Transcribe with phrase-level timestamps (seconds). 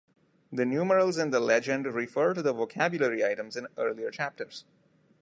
[0.51, 4.65] The numerals in the legend refer to the vocabulary items in earlier chapters.